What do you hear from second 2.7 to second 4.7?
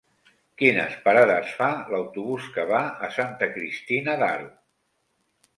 va a Santa Cristina d'Aro?